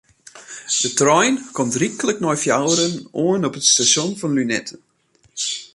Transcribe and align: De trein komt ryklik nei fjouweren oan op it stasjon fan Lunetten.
De 0.81 0.89
trein 0.99 1.35
komt 1.55 1.75
ryklik 1.81 2.19
nei 2.21 2.37
fjouweren 2.43 2.93
oan 3.25 3.45
op 3.47 3.57
it 3.59 3.65
stasjon 3.71 4.11
fan 4.19 4.35
Lunetten. 4.37 4.79